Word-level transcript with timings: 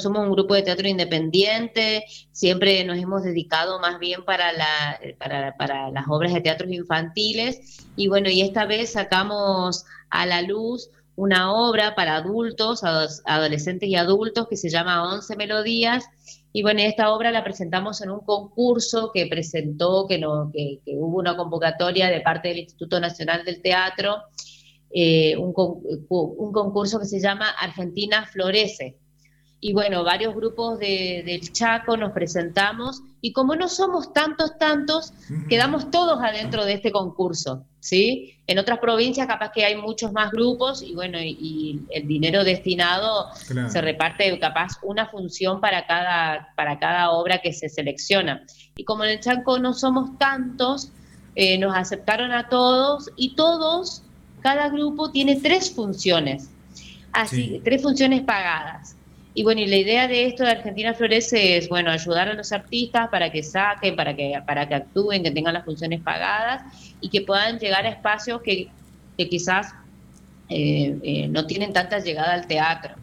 somos 0.00 0.26
un 0.26 0.32
grupo 0.32 0.54
de 0.54 0.62
teatro 0.62 0.88
independiente, 0.88 2.04
siempre 2.32 2.82
nos 2.84 2.98
hemos 2.98 3.22
dedicado 3.22 3.78
más 3.80 3.98
bien 3.98 4.24
para, 4.24 4.52
la, 4.52 4.98
para, 5.18 5.56
para 5.56 5.90
las 5.90 6.04
obras 6.08 6.32
de 6.34 6.40
teatros 6.40 6.70
infantiles 6.72 7.86
y 7.96 8.08
bueno, 8.08 8.28
y 8.28 8.40
esta 8.40 8.66
vez 8.66 8.92
sacamos 8.92 9.84
a 10.10 10.26
la 10.26 10.42
luz 10.42 10.90
una 11.20 11.52
obra 11.52 11.94
para 11.94 12.16
adultos, 12.16 12.82
adolescentes 12.82 13.86
y 13.86 13.94
adultos 13.94 14.48
que 14.48 14.56
se 14.56 14.70
llama 14.70 15.12
Once 15.12 15.36
Melodías. 15.36 16.06
Y 16.50 16.62
bueno, 16.62 16.80
esta 16.80 17.12
obra 17.12 17.30
la 17.30 17.44
presentamos 17.44 18.00
en 18.00 18.10
un 18.10 18.20
concurso 18.20 19.10
que 19.12 19.26
presentó, 19.26 20.06
que, 20.08 20.18
no, 20.18 20.50
que, 20.50 20.80
hubo 20.86 21.18
una 21.18 21.36
convocatoria 21.36 22.08
de 22.08 22.22
parte 22.22 22.48
del 22.48 22.60
Instituto 22.60 22.98
Nacional 23.00 23.44
del 23.44 23.60
Teatro, 23.60 24.16
eh, 24.92 25.36
un, 25.36 25.52
un 26.08 26.52
concurso 26.52 26.98
que 26.98 27.04
se 27.04 27.20
llama 27.20 27.50
Argentina 27.50 28.24
Florece 28.24 28.96
y 29.62 29.74
bueno, 29.74 30.04
varios 30.04 30.34
grupos 30.34 30.78
de, 30.78 31.22
del 31.26 31.52
Chaco 31.52 31.96
nos 31.96 32.12
presentamos 32.12 33.02
y 33.20 33.32
como 33.32 33.54
no 33.56 33.68
somos 33.68 34.12
tantos, 34.14 34.56
tantos, 34.58 35.12
quedamos 35.50 35.90
todos 35.90 36.18
adentro 36.22 36.64
de 36.64 36.74
este 36.74 36.90
concurso, 36.90 37.64
¿sí? 37.78 38.38
En 38.46 38.58
otras 38.58 38.78
provincias 38.78 39.26
capaz 39.26 39.52
que 39.52 39.66
hay 39.66 39.76
muchos 39.76 40.12
más 40.12 40.30
grupos 40.32 40.82
y 40.82 40.94
bueno, 40.94 41.18
y, 41.20 41.82
el 41.90 42.08
dinero 42.08 42.42
destinado 42.42 43.26
se 43.34 43.80
reparte 43.82 44.38
capaz 44.38 44.78
una 44.82 45.06
función 45.06 45.60
para 45.60 45.86
cada, 45.86 46.54
para 46.56 46.78
cada 46.78 47.10
obra 47.10 47.42
que 47.42 47.52
se 47.52 47.68
selecciona. 47.68 48.46
Y 48.76 48.84
como 48.84 49.04
en 49.04 49.10
el 49.10 49.20
Chaco 49.20 49.58
no 49.58 49.74
somos 49.74 50.16
tantos, 50.18 50.90
eh, 51.34 51.58
nos 51.58 51.76
aceptaron 51.76 52.32
a 52.32 52.48
todos 52.48 53.10
y 53.14 53.34
todos, 53.34 54.02
cada 54.40 54.70
grupo 54.70 55.10
tiene 55.10 55.36
tres 55.36 55.70
funciones, 55.70 56.48
así, 57.12 57.60
tres 57.62 57.82
funciones 57.82 58.22
pagadas. 58.22 58.96
Y 59.32 59.44
bueno, 59.44 59.60
y 59.60 59.66
la 59.66 59.76
idea 59.76 60.08
de 60.08 60.26
esto 60.26 60.42
de 60.44 60.50
Argentina 60.50 60.92
Florece 60.92 61.56
es, 61.56 61.68
bueno, 61.68 61.90
ayudar 61.90 62.28
a 62.28 62.34
los 62.34 62.50
artistas 62.52 63.08
para 63.10 63.30
que 63.30 63.42
saquen, 63.42 63.94
para 63.94 64.16
que, 64.16 64.34
para 64.44 64.68
que 64.68 64.74
actúen, 64.74 65.22
que 65.22 65.30
tengan 65.30 65.54
las 65.54 65.64
funciones 65.64 66.00
pagadas 66.00 66.62
y 67.00 67.08
que 67.08 67.22
puedan 67.22 67.58
llegar 67.58 67.86
a 67.86 67.90
espacios 67.90 68.42
que, 68.42 68.68
quizás 69.16 69.74
eh, 70.48 70.98
eh, 71.02 71.28
no 71.28 71.46
tienen 71.46 71.72
tanta 71.72 71.98
llegada 71.98 72.32
al 72.32 72.46
teatro. 72.46 72.94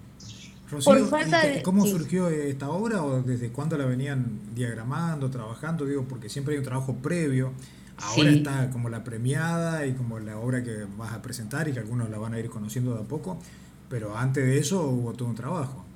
¿Cómo 1.64 1.86
surgió 1.86 2.30
esta 2.30 2.70
obra 2.70 3.04
o 3.04 3.22
desde 3.22 3.50
cuándo 3.50 3.78
la 3.78 3.86
venían 3.86 4.42
diagramando, 4.54 5.30
trabajando? 5.30 5.86
Digo, 5.86 6.06
porque 6.10 6.28
siempre 6.28 6.56
hay 6.56 6.60
un 6.60 6.66
trabajo 6.66 6.96
previo. 6.96 7.54
Ahora 8.00 8.30
está 8.30 8.70
como 8.70 8.90
la 8.90 9.04
premiada 9.04 9.86
y 9.88 9.94
como 9.94 10.20
la 10.20 10.38
obra 10.38 10.64
que 10.64 10.86
vas 10.98 11.14
a 11.14 11.22
presentar 11.22 11.68
y 11.68 11.74
que 11.74 11.80
algunos 11.80 12.10
la 12.10 12.18
van 12.18 12.34
a 12.34 12.40
ir 12.40 12.50
conociendo 12.50 12.94
de 12.94 13.02
a 13.02 13.04
poco, 13.04 13.40
pero 13.90 14.16
antes 14.16 14.46
de 14.46 14.60
eso 14.60 14.82
hubo 14.88 15.14
todo 15.14 15.30
un 15.30 15.36
trabajo. 15.36 15.87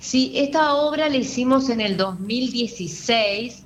Sí, 0.00 0.32
esta 0.34 0.74
obra 0.74 1.08
la 1.08 1.16
hicimos 1.16 1.70
en 1.70 1.80
el 1.80 1.96
2016, 1.96 3.64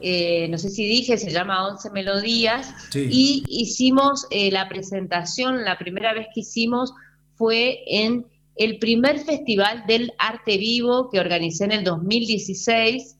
eh, 0.00 0.48
no 0.48 0.58
sé 0.58 0.68
si 0.70 0.84
dije, 0.86 1.16
se 1.16 1.30
llama 1.30 1.66
Once 1.66 1.90
Melodías, 1.90 2.74
y 2.94 3.44
hicimos 3.48 4.26
eh, 4.30 4.50
la 4.50 4.68
presentación, 4.68 5.64
la 5.64 5.78
primera 5.78 6.12
vez 6.12 6.26
que 6.34 6.40
hicimos 6.40 6.92
fue 7.36 7.82
en 7.86 8.26
el 8.56 8.78
primer 8.78 9.20
festival 9.20 9.84
del 9.86 10.12
arte 10.18 10.58
vivo 10.58 11.10
que 11.10 11.20
organicé 11.20 11.64
en 11.64 11.72
el 11.72 11.84
2016. 11.84 13.16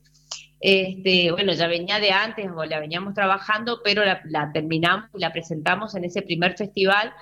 Este, 0.58 1.30
bueno, 1.30 1.52
ya 1.52 1.68
venía 1.68 2.00
de 2.00 2.10
antes, 2.10 2.46
o 2.54 2.64
la 2.64 2.80
veníamos 2.80 3.14
trabajando, 3.14 3.80
pero 3.84 4.04
la, 4.04 4.20
la 4.24 4.50
terminamos 4.52 5.08
y 5.14 5.20
la 5.20 5.32
presentamos 5.32 5.94
en 5.94 6.04
ese 6.04 6.22
primer 6.22 6.56
festival, 6.56 7.12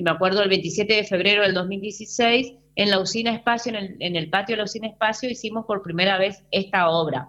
me 0.00 0.10
acuerdo 0.10 0.42
el 0.42 0.48
27 0.48 0.94
de 0.94 1.04
febrero 1.04 1.42
del 1.42 1.54
2016, 1.54 2.54
en 2.74 2.90
la 2.90 3.00
usina 3.00 3.34
espacio, 3.34 3.72
en 3.76 4.16
el, 4.16 4.30
patio 4.30 4.54
de 4.54 4.58
la 4.58 4.64
usina 4.64 4.88
espacio, 4.88 5.28
hicimos 5.28 5.66
por 5.66 5.82
primera 5.82 6.16
vez 6.18 6.42
esta 6.50 6.88
obra. 6.88 7.28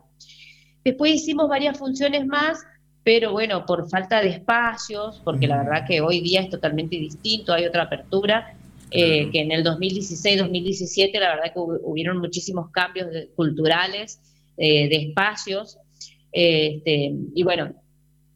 Después 0.84 1.14
hicimos 1.14 1.50
varias 1.50 1.78
funciones 1.78 2.25
más, 2.25 2.59
pero 3.03 3.34
bueno, 3.34 3.66
por 3.66 3.89
falta 3.89 4.22
de 4.22 4.30
espacios, 4.30 5.22
porque 5.23 5.47
la 5.47 5.58
verdad 5.58 5.86
que 5.86 6.00
hoy 6.00 6.22
día 6.22 6.41
es 6.41 6.50
totalmente 6.50 6.96
distinto, 6.96 7.53
hay 7.53 7.66
otra 7.66 7.84
apertura, 7.84 8.56
eh, 8.91 9.29
que 9.31 9.41
en 9.41 9.52
el 9.52 9.66
2016-2017 9.66 11.19
la 11.19 11.35
verdad 11.35 11.53
que 11.53 11.59
hubieron 11.59 12.19
muchísimos 12.19 12.69
cambios 12.69 13.07
culturales, 13.35 14.22
eh, 14.56 14.88
de 14.88 14.96
espacios, 15.07 15.79
este, 16.31 17.13
y 17.35 17.44
bueno, 17.44 17.73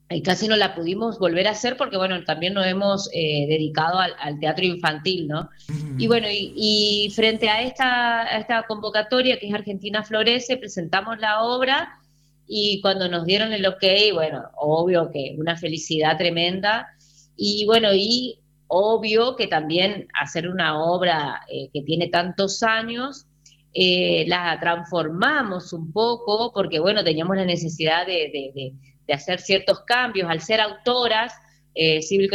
y 0.09 0.21
casi 0.21 0.47
no 0.47 0.55
la 0.55 0.73
pudimos 0.73 1.19
volver 1.19 1.47
a 1.47 1.51
hacer 1.51 1.75
porque, 1.75 1.97
bueno, 1.97 2.23
también 2.23 2.53
nos 2.53 2.65
hemos 2.65 3.09
eh, 3.13 3.45
dedicado 3.47 3.99
al, 3.99 4.39
teatro 4.39 4.63
infantil, 4.63 5.27
¿no? 5.27 5.49
Y 5.97 6.07
bueno, 6.07 6.27
y, 6.31 7.11
frente 7.13 7.49
a 7.49 7.61
esta, 7.61 8.23
esta 8.37 8.63
convocatoria 8.63 9.37
que 9.37 9.47
es 9.47 9.53
Argentina 9.53 10.03
Florece, 10.03 10.55
presentamos 10.55 11.19
la 11.19 11.43
obra 11.43 11.99
y 12.47 12.79
cuando 12.81 13.09
nos 13.09 13.25
dieron 13.25 13.51
el 13.51 13.65
ok, 13.65 13.83
bueno, 14.13 14.43
obvio 14.55 15.11
que 15.11 15.35
una 15.37 15.57
felicidad 15.57 16.17
tremenda 16.17 16.87
y 17.35 17.65
bueno, 17.65 17.89
y 17.93 18.39
obvio 18.67 19.35
que 19.35 19.47
también 19.47 20.07
hacer 20.21 20.47
una 20.47 20.81
obra 20.81 21.41
eh, 21.49 21.69
que 21.73 21.81
tiene 21.81 22.07
tantos 22.07 22.63
años, 22.63 23.25
eh, 23.73 24.23
la 24.27 24.57
transformamos 24.61 25.73
un 25.73 25.91
poco 25.91 26.53
porque, 26.53 26.79
bueno, 26.79 27.03
teníamos 27.03 27.35
la 27.35 27.45
necesidad 27.45 28.07
de 28.07 28.31
de 28.31 28.73
hacer 29.13 29.39
ciertos 29.39 29.81
cambios. 29.81 30.29
Al 30.29 30.41
ser 30.41 30.61
autoras, 30.61 31.33
eh, 31.73 32.01
Sibyl 32.01 32.29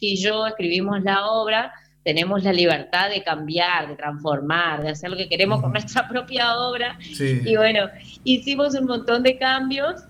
y 0.00 0.16
yo 0.16 0.46
escribimos 0.46 1.02
la 1.02 1.26
obra, 1.26 1.72
tenemos 2.04 2.44
la 2.44 2.52
libertad 2.52 3.10
de 3.10 3.22
cambiar, 3.22 3.88
de 3.88 3.96
transformar, 3.96 4.82
de 4.82 4.90
hacer 4.90 5.10
lo 5.10 5.16
que 5.16 5.28
queremos 5.28 5.60
con 5.60 5.72
nuestra 5.72 6.08
propia 6.08 6.56
obra. 6.56 6.98
Y 7.18 7.56
bueno, 7.56 7.88
hicimos 8.22 8.74
un 8.74 8.86
montón 8.86 9.22
de 9.22 9.36
cambios. 9.38 10.02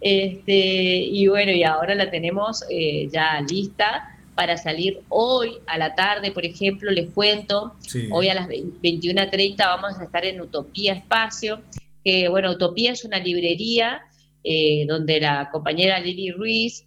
Este, 0.00 0.52
y 0.52 1.28
bueno, 1.28 1.52
y 1.52 1.62
ahora 1.62 1.94
la 1.94 2.10
tenemos 2.10 2.62
eh, 2.68 3.08
ya 3.10 3.40
lista 3.40 4.10
para 4.34 4.56
salir 4.56 5.00
hoy 5.08 5.52
a 5.66 5.78
la 5.78 5.94
tarde, 5.94 6.32
por 6.32 6.44
ejemplo, 6.44 6.90
les 6.90 7.10
cuento, 7.10 7.74
hoy 8.10 8.28
a 8.28 8.34
las 8.34 8.48
21.30 8.48 9.56
vamos 9.58 9.98
a 9.98 10.04
estar 10.04 10.24
en 10.24 10.40
Utopía 10.40 10.94
Espacio, 10.94 11.60
que 12.04 12.28
bueno, 12.28 12.50
Utopía 12.50 12.92
es 12.92 13.04
una 13.04 13.18
librería 13.18 14.02
eh, 14.44 14.84
donde 14.86 15.20
la 15.20 15.48
compañera 15.50 15.98
Lili 15.98 16.30
Ruiz 16.30 16.86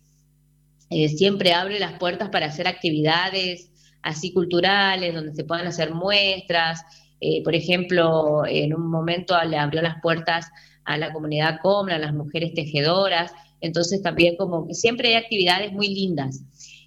eh, 0.91 1.09
siempre 1.09 1.53
abre 1.53 1.79
las 1.79 1.97
puertas 1.99 2.29
para 2.29 2.45
hacer 2.45 2.67
actividades 2.67 3.71
así 4.03 4.31
culturales, 4.31 5.13
donde 5.13 5.33
se 5.33 5.43
puedan 5.43 5.67
hacer 5.67 5.91
muestras. 5.91 6.83
Eh, 7.19 7.43
por 7.43 7.55
ejemplo, 7.55 8.43
en 8.45 8.73
un 8.73 8.89
momento 8.89 9.35
le 9.43 9.57
abrió 9.57 9.81
las 9.81 9.99
puertas 10.01 10.49
a 10.85 10.97
la 10.97 11.11
comunidad 11.11 11.59
Comna, 11.61 11.95
a 11.95 11.99
las 11.99 12.13
mujeres 12.13 12.53
tejedoras. 12.53 13.33
Entonces 13.59 14.01
también 14.01 14.37
como 14.37 14.71
siempre 14.73 15.09
hay 15.09 15.15
actividades 15.15 15.73
muy 15.73 15.89
lindas. 15.89 16.43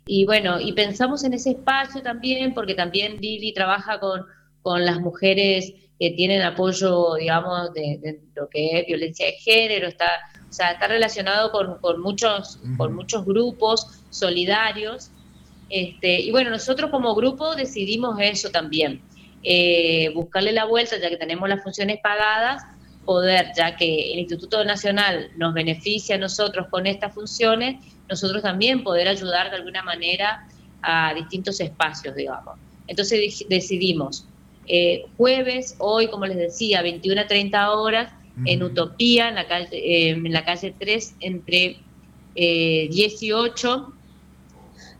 Y 0.06 0.24
bueno, 0.24 0.60
y 0.60 0.72
pensamos 0.72 1.24
en 1.24 1.34
ese 1.34 1.50
espacio 1.50 2.00
también, 2.02 2.54
porque 2.54 2.74
también 2.74 3.20
Lili 3.20 3.52
trabaja 3.52 4.00
con, 4.00 4.22
con 4.62 4.84
las 4.84 5.00
mujeres 5.00 5.74
que 5.98 6.10
tienen 6.12 6.40
apoyo, 6.42 7.16
digamos, 7.16 7.74
de, 7.74 7.98
de, 8.00 8.20
lo 8.34 8.48
que 8.48 8.80
es 8.80 8.86
violencia 8.86 9.26
de 9.26 9.32
género, 9.32 9.88
está 9.88 10.06
o 10.50 10.52
sea, 10.52 10.72
está 10.72 10.88
relacionado 10.88 11.52
con, 11.52 12.00
muchos, 12.00 12.58
con 12.76 12.92
muchos 12.92 13.24
grupos 13.24 13.86
solidarios. 14.10 15.12
Este, 15.68 16.20
y 16.20 16.32
bueno, 16.32 16.50
nosotros 16.50 16.90
como 16.90 17.14
grupo 17.14 17.54
decidimos 17.54 18.18
eso 18.20 18.50
también, 18.50 19.00
eh, 19.44 20.10
buscarle 20.12 20.50
la 20.50 20.64
vuelta, 20.64 20.98
ya 21.00 21.08
que 21.08 21.16
tenemos 21.16 21.48
las 21.48 21.62
funciones 21.62 22.00
pagadas, 22.02 22.64
poder, 23.04 23.52
ya 23.56 23.76
que 23.76 24.12
el 24.12 24.18
Instituto 24.18 24.64
Nacional 24.64 25.30
nos 25.36 25.54
beneficia 25.54 26.16
a 26.16 26.18
nosotros 26.18 26.66
con 26.68 26.88
estas 26.88 27.14
funciones, 27.14 27.76
nosotros 28.08 28.42
también 28.42 28.82
poder 28.82 29.06
ayudar 29.06 29.50
de 29.50 29.56
alguna 29.56 29.84
manera 29.84 30.48
a 30.82 31.14
distintos 31.14 31.60
espacios, 31.60 32.16
digamos. 32.16 32.58
Entonces 32.88 33.46
decidimos, 33.48 34.26
eh, 34.66 35.04
jueves, 35.16 35.76
hoy, 35.78 36.08
como 36.08 36.26
les 36.26 36.36
decía, 36.36 36.82
21 36.82 37.20
a 37.20 37.26
30 37.28 37.70
horas, 37.72 38.12
en 38.44 38.62
Utopía, 38.62 39.28
en 39.28 39.34
la 39.34 39.46
calle, 39.46 39.68
eh, 39.72 40.10
en 40.10 40.32
la 40.32 40.44
calle 40.44 40.74
3, 40.78 41.16
entre 41.20 41.78
18 42.34 43.74
eh, 43.74 43.92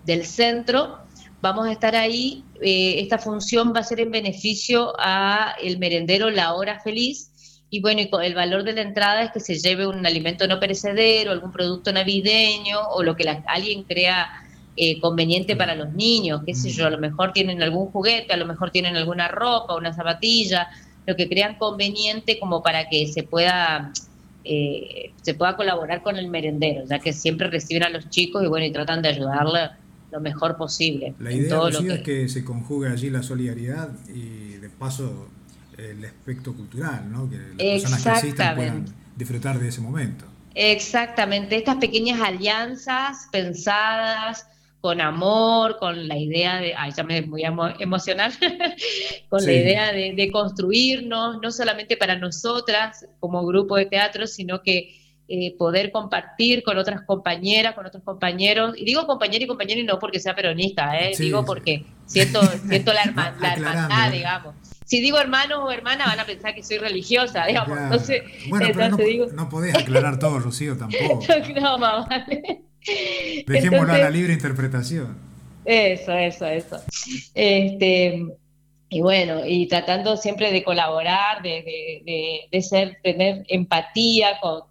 del 0.05 0.25
centro. 0.25 0.99
Vamos 1.41 1.67
a 1.67 1.73
estar 1.73 1.97
ahí. 1.97 2.45
Eh, 2.61 3.01
esta 3.01 3.19
función 3.19 3.73
va 3.75 3.81
a 3.81 3.85
ser 3.85 4.01
en 4.01 4.11
beneficio 4.11 4.93
a 4.99 5.55
el 5.63 5.79
merendero 5.79 6.31
La 6.31 6.55
Hora 6.55 6.81
Feliz. 6.81 7.31
Y 7.71 7.81
bueno, 7.81 8.01
el 8.21 8.35
valor 8.35 8.65
de 8.65 8.73
la 8.73 8.83
entrada 8.83 9.23
es 9.23 9.31
que 9.31 9.41
se 9.41 9.57
lleve 9.57 9.87
un 9.87 10.05
alimento 10.05 10.47
no 10.49 10.59
perecedero, 10.59 11.31
algún 11.31 11.53
producto 11.53 11.93
navideño 11.93 12.81
o 12.91 13.03
lo 13.05 13.15
que 13.15 13.29
alguien 13.47 13.85
crea 13.85 14.29
conveniente 15.03 15.57
para 15.57 15.75
los 15.75 15.93
niños, 15.93 16.41
qué 16.47 16.55
sé 16.55 16.71
yo, 16.71 16.87
a 16.87 16.91
lo 16.91 16.97
mejor 16.97 17.35
tienen 17.35 17.63
algún 17.63 17.91
juguete, 17.91 18.33
a 18.33 18.39
lo 18.39 18.47
mejor 18.47 18.71
tienen 18.71 18.97
alguna 18.97 19.29
ropa, 19.29 19.77
una 19.77 19.93
zapatilla, 19.93 20.71
lo 21.07 21.17
que 21.17 21.29
crean 21.29 21.57
conveniente 21.57 22.39
como 22.39 22.63
para 22.63 22.89
que 22.89 23.07
se 23.09 23.23
pueda 23.23 23.93
eh, 24.45 25.13
se 25.21 25.35
pueda 25.35 25.57
colaborar 25.57 26.03
con 26.03 26.17
el 26.17 26.29
merendero, 26.29 26.85
ya 26.87 26.99
que 26.99 27.13
siempre 27.13 27.49
reciben 27.49 27.85
a 27.85 27.91
los 27.91 28.09
chicos 28.09 28.43
y 28.43 28.47
bueno 28.47 28.65
y 28.65 28.73
tratan 28.73 29.03
de 29.03 29.09
ayudarle 29.09 29.71
lo 30.11 30.21
mejor 30.21 30.57
posible. 30.57 31.15
La 31.19 31.33
idea 31.33 31.61
es 31.69 32.01
que 32.01 32.29
se 32.29 32.45
conjugue 32.45 32.89
allí 32.89 33.11
la 33.11 33.23
solidaridad 33.23 33.91
y 34.09 34.57
de 34.57 34.69
paso 34.71 35.29
el 35.77 36.05
aspecto 36.05 36.55
cultural, 36.55 37.11
¿no? 37.11 37.29
que 37.31 37.37
las 37.37 37.57
personas 37.57 38.03
que 38.03 38.11
asistan 38.11 38.57
puedan 38.57 38.85
disfrutar 39.17 39.59
de 39.59 39.69
ese 39.69 39.81
momento. 39.81 40.25
Exactamente, 40.55 41.57
estas 41.57 41.77
pequeñas 41.77 42.21
alianzas 42.21 43.29
pensadas 43.31 44.47
con 44.81 45.01
amor, 45.01 45.79
con 45.79 46.09
la 46.09 46.17
idea 46.17 46.59
de, 46.61 46.75
ay, 46.75 46.93
ya 46.97 47.03
me 47.03 47.21
voy 47.23 47.45
a 47.45 47.55
emocionar, 47.79 48.33
con 49.29 49.45
la 49.45 49.53
idea 49.53 49.93
de, 49.93 50.15
de, 50.15 50.31
construirnos, 50.31 51.41
no 51.43 51.51
solamente 51.51 51.97
para 51.97 52.17
nosotras 52.17 53.07
como 53.21 53.45
grupo 53.45 53.77
de 53.77 53.87
teatro, 53.87 54.27
sino 54.27 54.63
que 54.63 55.01
eh, 55.33 55.55
poder 55.57 55.93
compartir 55.93 56.65
con 56.65 56.77
otras 56.77 57.03
compañeras, 57.03 57.77
con 57.77 57.87
otros 57.87 58.03
compañeros. 58.03 58.75
Y 58.77 58.85
digo 58.85 59.07
compañero 59.07 59.45
y 59.45 59.47
compañero 59.47 59.81
y 59.81 59.85
no 59.85 59.97
porque 60.01 60.19
sea 60.19 60.35
peronista, 60.35 60.99
¿eh? 60.99 61.13
digo 61.17 61.45
porque 61.45 61.85
siento, 62.05 62.43
siento 62.67 62.93
la, 62.93 63.03
hermandad, 63.05 64.11
digamos. 64.11 64.57
Si 64.85 65.01
digo 65.01 65.21
hermano 65.21 65.67
o 65.67 65.71
hermana 65.71 66.07
van 66.07 66.19
a 66.19 66.25
pensar 66.25 66.53
que 66.53 66.65
soy 66.65 66.79
religiosa, 66.79 67.47
digamos. 67.47 67.79
Entonces, 67.79 68.23
bueno, 68.49 68.67
pero 68.75 68.89
no, 68.89 68.97
digo... 68.97 69.27
no, 69.33 69.49
podés 69.49 69.73
aclarar 69.77 70.19
todo, 70.19 70.41
Rocío, 70.41 70.77
tampoco. 70.77 71.21
no, 71.61 71.79
vale. 71.79 72.65
Dejémoslo 73.47 73.93
a 73.93 73.99
la 73.99 74.11
libre 74.11 74.33
interpretación. 74.33 75.17
Eso, 75.65 76.13
eso, 76.13 76.47
eso. 76.47 76.83
Este, 77.35 78.25
y 78.89 79.01
bueno, 79.03 79.47
y 79.47 79.69
tratando 79.69 80.17
siempre 80.17 80.51
de 80.51 80.65
colaborar, 80.65 81.43
de, 81.43 82.49
de, 82.51 82.63
ser, 82.63 82.99
tener 83.03 83.45
empatía 83.49 84.41
con, 84.41 84.63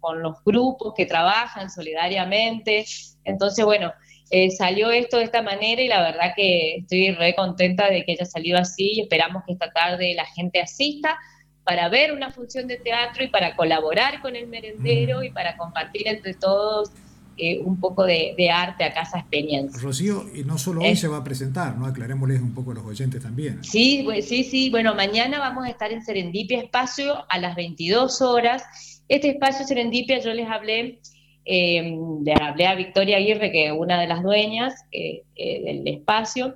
con, 0.00 0.22
los 0.22 0.36
grupos 0.44 0.94
que 0.96 1.06
trabajan 1.06 1.70
solidariamente. 1.70 2.84
Entonces, 3.24 3.64
bueno, 3.64 3.92
eh, 4.30 4.50
salió 4.50 4.90
esto 4.90 5.18
de 5.18 5.24
esta 5.24 5.42
manera 5.42 5.82
y 5.82 5.88
la 5.88 6.02
verdad 6.02 6.34
que 6.36 6.76
estoy 6.76 7.10
re 7.12 7.34
contenta 7.34 7.90
de 7.90 8.04
que 8.04 8.12
haya 8.12 8.24
salido 8.24 8.58
así 8.58 8.92
y 8.94 9.00
esperamos 9.00 9.42
que 9.46 9.54
esta 9.54 9.72
tarde 9.72 10.14
la 10.14 10.26
gente 10.26 10.60
asista 10.60 11.18
para 11.64 11.88
ver 11.88 12.12
una 12.12 12.30
función 12.30 12.66
de 12.66 12.76
teatro 12.76 13.24
y 13.24 13.28
para 13.28 13.56
colaborar 13.56 14.20
con 14.20 14.36
el 14.36 14.46
merendero 14.46 15.20
mm. 15.20 15.24
y 15.24 15.30
para 15.30 15.56
compartir 15.56 16.06
entre 16.06 16.34
todos 16.34 16.90
eh, 17.36 17.58
un 17.58 17.80
poco 17.80 18.04
de, 18.04 18.50
arte 18.50 18.84
a 18.84 18.92
Casa 18.92 19.18
experiencia. 19.18 19.82
Rocío, 19.82 20.24
y 20.34 20.44
no 20.44 20.56
solo 20.58 20.82
hoy 20.82 20.94
se 20.94 21.08
va 21.08 21.18
a 21.18 21.24
presentar, 21.24 21.76
¿no? 21.76 21.86
Aclarémosles 21.86 22.40
un 22.40 22.54
poco 22.54 22.70
a 22.70 22.74
los 22.74 22.84
oyentes 22.84 23.22
también. 23.22 23.62
Sí, 23.64 24.06
sí, 24.22 24.44
sí. 24.44 24.70
Bueno, 24.70 24.94
mañana 24.94 25.38
vamos 25.38 25.64
a 25.64 25.70
estar 25.70 25.92
en 25.92 26.04
Serendipia 26.04 26.60
Espacio 26.60 27.24
a 27.28 27.38
las 27.38 27.56
22 27.56 28.22
horas. 28.22 28.62
Este 29.08 29.30
espacio 29.30 29.66
Serendipia 29.66 30.20
yo 30.20 30.32
les 30.32 30.48
hablé, 30.48 31.00
eh, 31.44 31.98
le 32.22 32.34
hablé 32.34 32.66
a 32.66 32.74
Victoria 32.74 33.16
Aguirre, 33.16 33.50
que 33.50 33.66
es 33.66 33.72
una 33.76 34.00
de 34.00 34.06
las 34.06 34.22
dueñas 34.22 34.74
eh, 34.92 35.24
del 35.36 35.86
espacio, 35.88 36.54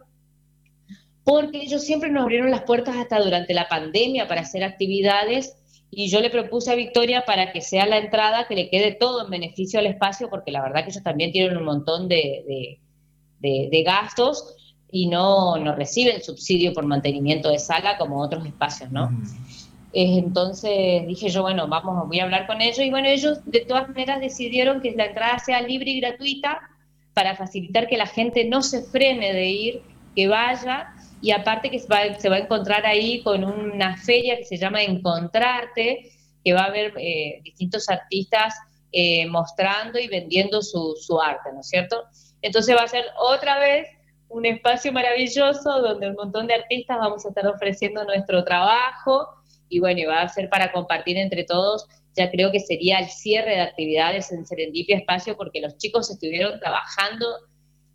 porque 1.24 1.58
ellos 1.58 1.84
siempre 1.84 2.10
nos 2.10 2.22
abrieron 2.22 2.50
las 2.50 2.62
puertas 2.62 2.96
hasta 2.96 3.20
durante 3.20 3.52
la 3.52 3.68
pandemia 3.68 4.28
para 4.28 4.42
hacer 4.42 4.62
actividades 4.62 5.57
y 5.90 6.08
yo 6.08 6.20
le 6.20 6.30
propuse 6.30 6.70
a 6.70 6.74
Victoria 6.74 7.24
para 7.24 7.52
que 7.52 7.60
sea 7.60 7.86
la 7.86 7.98
entrada 7.98 8.46
que 8.46 8.54
le 8.54 8.68
quede 8.68 8.92
todo 8.92 9.24
en 9.24 9.30
beneficio 9.30 9.80
al 9.80 9.86
espacio, 9.86 10.28
porque 10.28 10.52
la 10.52 10.62
verdad 10.62 10.84
que 10.84 10.90
ellos 10.90 11.02
también 11.02 11.32
tienen 11.32 11.56
un 11.56 11.64
montón 11.64 12.08
de, 12.08 12.78
de, 13.40 13.82
gastos 13.84 14.54
y 14.90 15.08
no, 15.08 15.56
no, 15.56 15.74
reciben 15.74 16.22
subsidio 16.22 16.72
por 16.72 16.84
mantenimiento 16.84 17.50
de 17.50 17.58
sala 17.58 17.96
como 17.96 18.20
otros 18.20 18.44
espacios, 18.46 18.90
¿no? 18.90 19.10
Entonces 19.92 21.06
dije 21.06 21.30
yo, 21.30 21.42
bueno, 21.42 21.66
vamos, 21.66 22.06
voy 22.06 22.20
a 22.20 22.24
hablar 22.24 22.46
con 22.46 22.60
ellos 22.60 22.80
y 22.80 22.90
bueno, 22.90 23.08
ellos 23.08 23.40
de 23.46 23.60
todas 23.60 23.88
maneras 23.88 24.20
decidieron 24.20 24.82
que 24.82 24.92
la 24.92 25.06
entrada 25.06 25.38
sea 25.38 25.62
libre 25.62 25.90
y 25.90 26.00
gratuita 26.00 26.60
para 27.14 27.34
facilitar 27.34 27.88
que 27.88 27.96
la 27.96 28.06
gente 28.06 28.44
no 28.44 28.62
se 28.62 28.82
frene 28.82 29.32
de 29.32 29.46
ir, 29.46 29.82
que 30.14 30.28
vaya 30.28 30.94
y 31.20 31.30
aparte 31.30 31.70
que 31.70 31.78
se 31.78 31.88
va, 31.88 32.14
se 32.18 32.28
va, 32.28 32.36
a 32.36 32.40
encontrar 32.40 32.86
ahí 32.86 33.22
con 33.22 33.44
una 33.44 33.96
feria 33.96 34.36
que 34.36 34.44
se 34.44 34.56
llama 34.56 34.82
Encontrarte, 34.82 36.10
que 36.44 36.52
va 36.52 36.60
a 36.60 36.66
haber 36.66 36.94
eh, 36.98 37.40
distintos 37.42 37.88
artistas 37.88 38.54
eh, 38.92 39.26
mostrando 39.26 39.98
y 39.98 40.08
vendiendo 40.08 40.62
su, 40.62 40.94
su, 41.00 41.20
arte, 41.20 41.50
¿no 41.52 41.60
es 41.60 41.68
cierto? 41.68 42.04
Entonces 42.42 42.74
va 42.76 42.82
a 42.82 42.88
ser 42.88 43.04
otra 43.18 43.58
vez 43.58 43.88
un 44.28 44.46
espacio 44.46 44.92
maravilloso 44.92 45.80
donde 45.80 46.08
un 46.08 46.14
montón 46.14 46.46
de 46.46 46.54
artistas 46.54 46.98
vamos 46.98 47.24
a 47.24 47.30
estar 47.30 47.46
ofreciendo 47.46 48.04
nuestro 48.04 48.44
trabajo 48.44 49.28
y 49.68 49.80
bueno, 49.80 50.00
y 50.00 50.04
va 50.04 50.22
a 50.22 50.28
ser 50.28 50.48
para 50.48 50.72
compartir 50.72 51.16
entre 51.16 51.44
todos. 51.44 51.86
Ya 52.16 52.30
creo 52.30 52.50
que 52.50 52.60
sería 52.60 52.98
el 52.98 53.08
cierre 53.08 53.56
de 53.56 53.60
actividades 53.60 54.32
en 54.32 54.46
Serendipia 54.46 54.96
Espacio 54.96 55.36
porque 55.36 55.60
los 55.60 55.76
chicos 55.76 56.10
estuvieron 56.10 56.58
trabajando 56.58 57.26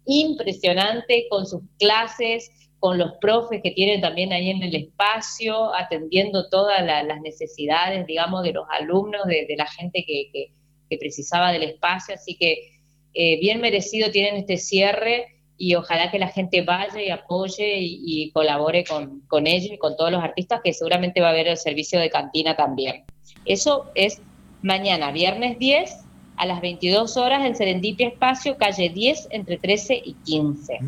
impresionante 0.05 1.27
con 1.29 1.45
sus 1.45 1.61
clases, 1.79 2.51
con 2.83 2.97
los 2.97 3.13
profes 3.21 3.61
que 3.63 3.71
tienen 3.71 4.01
también 4.01 4.33
ahí 4.33 4.49
en 4.49 4.61
el 4.61 4.75
espacio, 4.75 5.73
atendiendo 5.73 6.49
todas 6.49 6.83
las 6.83 7.21
necesidades, 7.21 8.05
digamos, 8.05 8.43
de 8.43 8.51
los 8.51 8.65
alumnos, 8.77 9.25
de, 9.25 9.55
la 9.57 9.67
gente 9.67 10.03
que, 10.05 10.51
precisaba 10.99 11.53
del 11.53 11.63
espacio. 11.63 12.13
Así 12.13 12.35
que 12.35 12.73
eh, 13.13 13.39
bien 13.39 13.61
merecido 13.61 14.11
tienen 14.11 14.35
este 14.35 14.57
cierre 14.57 15.27
y 15.57 15.75
ojalá 15.75 16.11
que 16.11 16.19
la 16.19 16.27
gente 16.27 16.61
vaya 16.61 17.01
y 17.01 17.09
apoye 17.09 17.77
y, 17.79 18.29
colabore 18.31 18.83
con, 18.83 19.47
ellos 19.47 19.71
y 19.71 19.77
con 19.77 19.95
todos 19.95 20.11
los 20.11 20.21
artistas, 20.21 20.59
que 20.61 20.73
seguramente 20.73 21.21
va 21.21 21.27
a 21.27 21.31
haber 21.31 21.47
el 21.47 21.57
servicio 21.57 22.01
de 22.01 22.09
cantina 22.09 22.57
también. 22.57 23.05
Eso 23.45 23.91
es 23.95 24.21
mañana, 24.61 25.13
viernes 25.13 25.57
10, 25.57 25.89
a 26.35 26.45
las 26.45 26.59
22 26.59 27.15
horas 27.15 27.45
en 27.45 27.55
Serendipia 27.55 28.09
Espacio, 28.09 28.57
calle 28.57 28.89
10, 28.89 29.29
entre 29.31 29.57
13 29.57 30.01
y 30.03 30.15
15. 30.25 30.79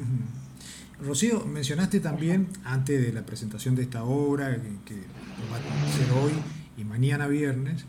Rocío, 1.00 1.46
mencionaste 1.46 2.00
también, 2.00 2.48
antes 2.64 3.06
de 3.06 3.12
la 3.12 3.26
presentación 3.26 3.76
de 3.76 3.84
esta 3.84 4.04
obra, 4.04 4.56
que, 4.86 4.96
va 5.52 5.58
a 5.58 5.92
ser 5.92 6.12
hoy 6.24 6.32
y 6.78 6.84
mañana 6.86 7.28
viernes, 7.28 7.86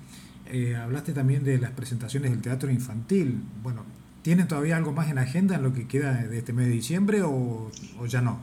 eh, 0.46 0.76
hablaste 0.76 1.12
también 1.12 1.44
de 1.44 1.58
las 1.58 1.70
presentaciones 1.70 2.32
del 2.32 2.42
teatro 2.42 2.70
infantil. 2.70 3.40
Bueno, 3.62 3.84
¿tienen 4.22 4.48
todavía 4.48 4.76
algo 4.76 4.92
más 4.92 5.10
en 5.10 5.18
agenda 5.18 5.56
en 5.56 5.62
lo 5.62 5.72
que 5.72 5.86
queda 5.86 6.14
de 6.14 6.38
este 6.38 6.52
mes 6.52 6.66
de 6.66 6.72
diciembre 6.72 7.22
o, 7.22 7.70
ya 8.08 8.20
no? 8.20 8.40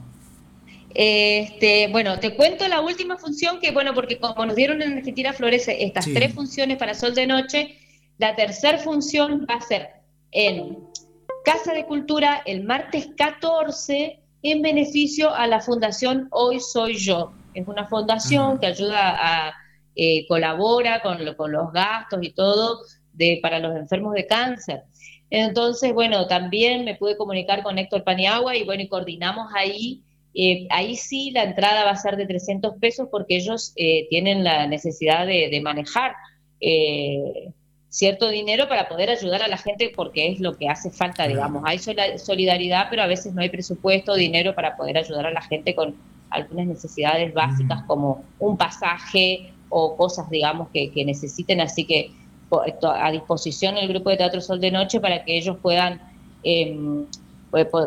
Este, 0.95 1.89
bueno, 1.89 2.19
te 2.19 2.35
cuento 2.35 2.67
la 2.67 2.81
última 2.81 3.17
función 3.17 3.59
que, 3.59 3.71
bueno, 3.71 3.93
porque 3.93 4.19
como 4.19 4.45
nos 4.45 4.55
dieron 4.55 4.81
en 4.81 4.93
Argentina 4.93 5.33
Florece 5.33 5.83
estas 5.83 6.05
tres 6.05 6.33
funciones 6.33 6.77
para 6.77 6.93
Sol 6.93 7.15
de 7.15 7.27
Noche, 7.27 7.79
la 8.17 8.35
tercera 8.35 8.77
función 8.77 9.45
va 9.49 9.55
a 9.55 9.61
ser 9.61 9.89
en 10.31 10.77
Casa 11.43 11.73
de 11.73 11.85
Cultura 11.85 12.41
el 12.45 12.63
martes 12.63 13.09
14 13.17 14.22
en 14.43 14.61
beneficio 14.61 15.33
a 15.33 15.47
la 15.47 15.61
fundación 15.61 16.27
Hoy 16.29 16.59
Soy 16.59 16.95
Yo. 16.95 17.33
Es 17.53 17.67
una 17.67 17.87
fundación 17.87 18.59
que 18.59 18.67
ayuda 18.67 19.47
a, 19.47 19.53
eh, 19.95 20.27
colabora 20.27 21.01
con, 21.01 21.17
con, 21.35 21.51
los 21.51 21.71
gastos 21.71 22.19
y 22.21 22.31
todo 22.31 22.81
de, 23.13 23.39
para 23.41 23.59
los 23.59 23.75
enfermos 23.75 24.13
de 24.13 24.27
cáncer. 24.27 24.83
Entonces, 25.29 25.93
bueno, 25.93 26.27
también 26.27 26.83
me 26.83 26.95
pude 26.95 27.15
comunicar 27.15 27.63
con 27.63 27.77
Héctor 27.77 28.03
Paniagua 28.03 28.55
y 28.55 28.65
bueno, 28.65 28.83
y 28.83 28.89
coordinamos 28.89 29.47
ahí. 29.55 30.03
Eh, 30.35 30.67
ahí 30.71 30.95
sí 30.95 31.31
la 31.31 31.43
entrada 31.43 31.85
va 31.85 31.91
a 31.91 31.95
ser 31.95 32.17
de 32.17 32.25
300 32.25 32.75
pesos 32.81 33.07
porque 33.09 33.37
ellos 33.37 33.71
eh, 33.75 34.07
tienen 34.09 34.43
la 34.43 34.67
necesidad 34.67 35.25
de, 35.25 35.49
de 35.49 35.61
manejar 35.61 36.15
cierto 37.93 38.29
dinero 38.29 38.67
para 38.67 38.89
poder 38.89 39.11
ayudar 39.11 39.43
a 39.43 39.47
la 39.47 39.57
gente 39.57 39.93
porque 39.95 40.27
es 40.31 40.39
lo 40.39 40.57
que 40.57 40.67
hace 40.67 40.89
falta, 40.89 41.27
digamos. 41.27 41.61
Hay 41.63 41.77
solidaridad, 41.77 42.87
pero 42.89 43.03
a 43.03 43.07
veces 43.07 43.35
no 43.35 43.41
hay 43.41 43.49
presupuesto, 43.49 44.15
dinero 44.15 44.55
para 44.55 44.75
poder 44.75 44.97
ayudar 44.97 45.27
a 45.27 45.31
la 45.31 45.43
gente 45.43 45.75
con 45.75 45.93
algunas 46.31 46.65
necesidades 46.65 47.31
básicas 47.35 47.83
como 47.85 48.23
un 48.39 48.57
pasaje 48.57 49.53
o 49.69 49.95
cosas, 49.95 50.27
digamos, 50.31 50.69
que, 50.73 50.91
necesiten. 51.05 51.61
Así 51.61 51.85
que 51.85 52.09
a 52.81 53.11
disposición 53.11 53.77
el 53.77 53.87
Grupo 53.87 54.09
de 54.09 54.17
Teatro 54.17 54.41
Sol 54.41 54.59
de 54.59 54.71
Noche 54.71 54.99
para 54.99 55.23
que 55.23 55.37
ellos 55.37 55.57
puedan 55.61 56.01
em, 56.41 57.05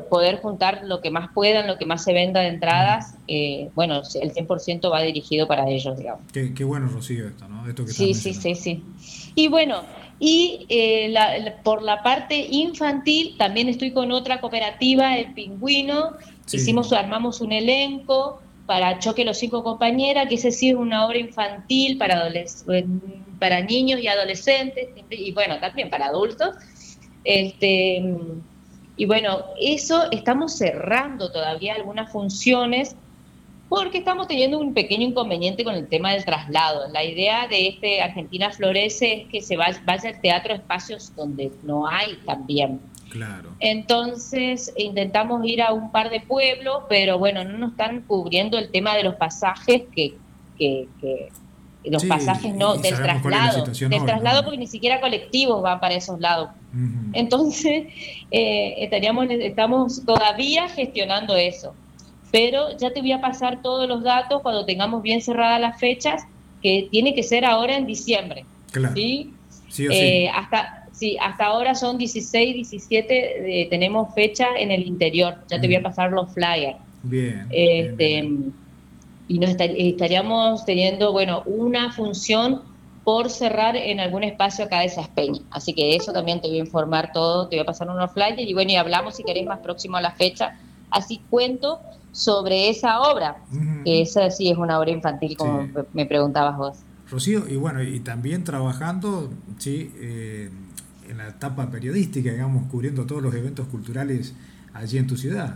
poder 0.08 0.40
juntar 0.40 0.82
lo 0.85 1.00
que 1.00 1.11
más 1.11 1.30
puedan, 1.35 1.66
lo 1.66 1.76
que 1.76 1.87
más 1.87 2.04
se 2.04 2.12
venda 2.12 2.40
de 2.40 2.49
entradas. 2.49 3.16
Eh, 3.26 3.70
bueno, 3.75 4.02
el 4.20 4.32
100% 4.32 4.92
va 4.92 5.02
dirigido 5.02 5.49
para 5.49 5.68
ellos, 5.68 5.96
digamos. 5.99 6.23
Qué, 6.32 6.64
bueno, 6.64 6.88
Rocío, 6.88 7.26
esto, 7.26 7.49
¿no? 7.49 7.68
Esto 7.68 7.85
que 7.85 7.92
sí, 7.92 8.14
sí, 8.14 8.32
sí, 8.32 8.54
sí. 8.54 8.85
Y 9.35 9.49
bueno, 9.49 9.82
y 10.20 10.66
eh, 10.68 11.12
por 11.64 11.82
la 11.82 12.02
parte 12.02 12.46
infantil, 12.50 13.35
también 13.37 13.68
estoy 13.68 13.90
con 13.90 14.12
otra 14.12 14.40
cooperativa, 14.40 15.18
El 15.18 15.35
Pingüino. 15.35 16.12
Hicimos, 16.50 16.92
armamos 16.92 17.40
un 17.40 17.50
elenco 17.50 18.40
para 18.66 18.99
Choque 19.00 19.25
los 19.25 19.38
Cinco 19.38 19.64
Compañeras, 19.64 20.28
que 20.28 20.37
es 20.37 20.62
una 20.76 21.06
obra 21.06 21.18
infantil 21.18 21.99
para, 21.99 22.30
para 23.40 23.61
niños 23.62 24.00
y 24.00 24.06
adolescentes, 24.06 24.88
y 25.11 25.32
bueno, 25.32 25.58
también 25.58 25.90
para 25.90 26.06
adultos. 26.06 26.54
Este, 27.25 28.00
y 28.96 29.06
bueno, 29.06 29.44
eso 29.60 30.10
estamos 30.10 30.56
cerrando 30.56 31.30
todavía 31.30 31.74
algunas 31.74 32.10
funciones 32.10 32.96
porque 33.68 33.98
estamos 33.98 34.28
teniendo 34.28 34.58
un 34.58 34.74
pequeño 34.74 35.08
inconveniente 35.08 35.64
con 35.64 35.74
el 35.74 35.88
tema 35.88 36.12
del 36.12 36.24
traslado. 36.24 36.88
La 36.92 37.04
idea 37.04 37.48
de 37.48 37.68
este 37.68 38.00
Argentina 38.00 38.50
Florece 38.50 39.22
es 39.22 39.28
que 39.28 39.42
se 39.42 39.56
vaya, 39.56 39.80
al 39.86 40.20
teatro 40.20 40.52
a 40.52 40.56
espacios 40.56 41.12
donde 41.16 41.50
no 41.64 41.86
hay 41.86 42.16
también. 42.24 42.80
Claro. 43.10 43.50
Entonces 43.60 44.72
intentamos 44.76 45.44
ir 45.46 45.62
a 45.62 45.72
un 45.72 45.90
par 45.90 46.10
de 46.10 46.20
pueblos, 46.20 46.84
pero 46.88 47.18
bueno, 47.18 47.44
no 47.44 47.58
nos 47.58 47.72
están 47.72 48.02
cubriendo 48.02 48.58
el 48.58 48.70
tema 48.70 48.94
de 48.94 49.02
los 49.02 49.16
pasajes 49.16 49.82
que 49.94 50.14
que, 50.56 51.28
los 51.84 52.04
pasajes 52.04 52.52
no, 52.54 52.76
del 52.76 52.96
traslado, 52.96 53.64
del 53.64 54.04
traslado 54.04 54.42
porque 54.42 54.58
ni 54.58 54.66
siquiera 54.66 55.00
colectivos 55.00 55.62
van 55.62 55.78
para 55.78 55.94
esos 55.94 56.18
lados. 56.18 56.50
Entonces, 57.12 57.87
eh, 58.30 58.75
estaríamos, 58.78 59.26
estamos 59.30 60.04
todavía 60.04 60.68
gestionando 60.68 61.37
eso. 61.37 61.75
Pero 62.33 62.76
ya 62.76 62.92
te 62.92 63.00
voy 63.00 63.12
a 63.12 63.21
pasar 63.21 63.62
todos 63.62 63.88
los 63.88 64.02
datos 64.02 64.42
cuando 64.42 64.64
tengamos 64.64 65.02
bien 65.02 65.23
cerradas 65.23 65.61
las 65.61 65.78
fechas, 65.78 66.25
que 66.62 66.88
tiene 66.90 67.14
que 67.14 67.23
ser 67.23 67.45
ahora 67.45 67.76
en 67.76 67.87
diciembre. 67.87 68.45
Claro. 68.73 68.95
¿sí? 68.95 69.33
Eh, 69.78 70.28
hasta, 70.35 70.88
sí, 70.92 71.16
hasta 71.21 71.47
ahora 71.47 71.75
son 71.75 71.99
16, 71.99 72.54
17, 72.54 73.62
eh, 73.62 73.66
tenemos 73.71 74.14
fecha 74.14 74.49
en 74.59 74.71
el 74.71 74.87
interior. 74.87 75.37
Ya 75.49 75.61
te 75.61 75.66
voy 75.66 75.76
a 75.76 75.83
pasar 75.83 76.11
los 76.11 76.33
flyers. 76.33 76.76
Bien. 77.02 77.47
Este, 77.50 78.28
Y 79.28 79.38
nos 79.38 79.56
estaríamos 79.61 80.64
teniendo, 80.64 81.12
bueno, 81.12 81.42
una 81.47 81.92
función 81.92 82.62
por 83.06 83.30
cerrar 83.30 83.76
en 83.76 84.00
algún 84.00 84.25
espacio 84.25 84.64
acá 84.64 84.80
de 84.80 84.88
Saspeña. 84.88 85.38
Así 85.52 85.72
que 85.75 85.94
eso 85.94 86.12
también 86.12 86.40
te 86.40 86.48
voy 86.48 86.56
a 86.56 86.60
informar 86.64 87.12
todo, 87.12 87.46
te 87.46 87.54
voy 87.54 87.62
a 87.62 87.64
pasar 87.64 87.88
unos 87.88 88.10
flyers 88.10 88.36
y 88.36 88.52
bueno, 88.52 88.72
y 88.72 88.75
hablamos 88.75 89.14
si 89.14 89.22
querés 89.22 89.46
más 89.46 89.60
próximo 89.60 89.96
a 89.96 90.00
la 90.00 90.10
fecha. 90.10 90.58
Así 90.90 91.22
cuento 91.30 91.78
sobre 92.10 92.68
esa 92.68 93.00
obra, 93.02 93.36
que 93.84 94.02
esa 94.02 94.28
sí 94.32 94.50
es 94.50 94.58
una 94.58 94.80
obra 94.80 94.90
infantil, 94.90 95.36
como 95.36 95.68
me 95.92 96.04
preguntabas 96.04 96.56
vos. 96.58 96.78
Rocío, 97.08 97.48
y 97.48 97.54
bueno, 97.54 97.80
y 97.80 98.00
también 98.00 98.42
trabajando, 98.42 99.30
sí, 99.58 99.92
eh, 99.98 100.50
en 101.08 101.18
la 101.18 101.28
etapa 101.28 101.70
periodística, 101.70 102.32
digamos, 102.32 102.68
cubriendo 102.68 103.06
todos 103.06 103.22
los 103.22 103.32
eventos 103.36 103.68
culturales 103.68 104.34
allí 104.75 104.98
en 104.98 105.06
tu 105.06 105.16
ciudad. 105.16 105.54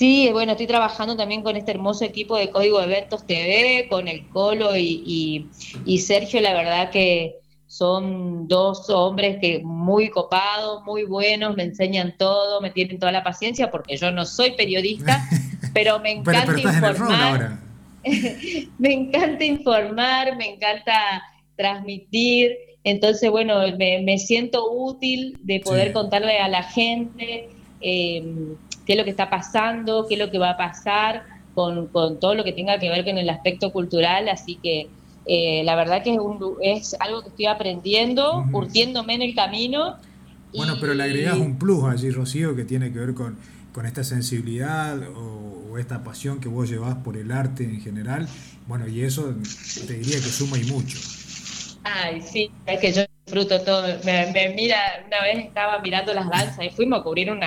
Sí, 0.00 0.30
bueno, 0.32 0.52
estoy 0.52 0.66
trabajando 0.66 1.14
también 1.14 1.42
con 1.42 1.56
este 1.56 1.72
hermoso 1.72 2.06
equipo 2.06 2.38
de 2.38 2.48
Código 2.48 2.80
Eventos 2.80 3.26
TV, 3.26 3.86
con 3.90 4.08
el 4.08 4.26
Colo 4.30 4.74
y, 4.74 5.46
Sergio, 5.98 6.40
la 6.40 6.54
verdad 6.54 6.88
que 6.88 7.36
son 7.66 8.48
dos 8.48 8.88
hombres 8.88 9.36
que 9.42 9.60
muy 9.62 10.08
copados, 10.08 10.82
muy 10.86 11.04
buenos, 11.04 11.54
me 11.54 11.64
enseñan 11.64 12.14
todo, 12.16 12.62
me 12.62 12.70
tienen 12.70 12.98
toda 12.98 13.12
la 13.12 13.22
paciencia, 13.22 13.70
porque 13.70 13.98
yo 13.98 14.10
no 14.10 14.24
soy 14.24 14.52
periodista, 14.52 15.22
pero 15.74 15.98
me 16.00 16.12
encanta 16.12 16.58
informar. 16.58 17.58
me 18.78 18.92
encanta 18.94 19.44
informar, 19.44 20.34
me 20.38 20.54
encanta 20.54 21.22
transmitir, 21.56 22.56
entonces, 22.84 23.30
bueno, 23.30 23.60
me, 23.76 24.16
siento 24.16 24.64
útil 24.72 25.36
de 25.42 25.60
poder 25.60 25.92
contarle 25.92 26.38
a 26.38 26.48
la 26.48 26.62
gente. 26.62 27.50
Eh, 27.82 28.56
qué 28.90 28.94
es 28.94 28.98
lo 28.98 29.04
que 29.04 29.10
está 29.10 29.30
pasando, 29.30 30.04
qué 30.08 30.14
es 30.14 30.20
lo 30.20 30.32
que 30.32 30.38
va 30.40 30.50
a 30.50 30.56
pasar 30.56 31.22
con, 31.54 31.90
todo 32.18 32.34
lo 32.34 32.42
que 32.42 32.52
tenga 32.52 32.80
que 32.80 32.88
ver 32.88 33.04
con 33.04 33.18
el 33.18 33.30
aspecto 33.30 33.70
cultural, 33.70 34.28
así 34.28 34.56
que 34.60 34.88
eh, 35.26 35.62
la 35.62 35.76
verdad 35.76 36.02
que 36.02 36.12
es, 36.14 36.18
es 36.62 36.96
algo 36.98 37.22
que 37.22 37.28
estoy 37.28 37.46
aprendiendo, 37.46 38.44
curtiéndome 38.50 39.14
en 39.14 39.22
el 39.22 39.36
camino. 39.36 39.94
Bueno, 40.52 40.74
pero 40.80 40.94
le 40.94 41.04
agregás 41.04 41.38
un 41.38 41.56
plus 41.56 41.84
allí, 41.84 42.10
Rocío, 42.10 42.56
que 42.56 42.64
tiene 42.64 42.92
que 42.92 42.98
ver 42.98 43.14
con, 43.14 43.38
esta 43.86 44.02
sensibilidad 44.02 44.98
o, 45.14 45.78
esta 45.78 46.02
pasión 46.02 46.40
que 46.40 46.48
vos 46.48 46.68
llevás 46.68 46.96
por 46.96 47.16
el 47.16 47.30
arte 47.30 47.62
en 47.62 47.80
general. 47.80 48.26
Bueno, 48.66 48.88
y 48.88 49.02
eso 49.02 49.36
te 49.86 49.94
diría 49.94 50.16
que 50.16 50.22
suma 50.22 50.58
y 50.58 50.64
mucho. 50.64 50.98
Ay, 51.84 52.20
sí, 52.22 52.50
es 52.66 52.80
que 52.80 52.92
yo 52.92 53.02
disfruto 53.30 53.60
todo. 53.64 53.86
Me, 54.04 54.52
mira, 54.54 54.76
una 55.06 55.22
vez 55.22 55.44
estaba 55.46 55.78
mirando 55.78 56.12
las 56.12 56.28
danzas 56.28 56.64
y 56.64 56.70
fuimos 56.70 57.00
a 57.00 57.02
cubrir 57.02 57.30
un 57.30 57.40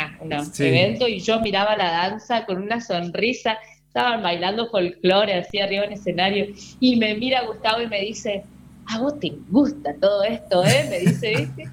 evento 0.60 1.08
y 1.08 1.20
yo 1.20 1.40
miraba 1.42 1.76
la 1.76 1.92
danza 1.92 2.46
con 2.46 2.62
una 2.62 2.80
sonrisa. 2.80 3.58
Estaban 3.88 4.24
bailando 4.24 4.70
folclore 4.70 5.36
así 5.36 5.60
arriba 5.60 5.84
en 5.84 5.92
el 5.92 6.00
escenario 6.00 6.48
y 6.80 6.96
me 6.96 7.16
mira 7.16 7.44
Gustavo 7.46 7.82
y 7.82 7.88
me 7.88 8.02
dice, 8.02 8.44
a 8.88 9.00
vos 9.00 9.20
te 9.20 9.34
gusta 9.50 9.94
todo 10.00 10.24
esto, 10.24 10.64
¿eh? 10.66 10.88
Me 10.90 11.00
dice, 11.00 11.36
¿viste? 11.38 11.70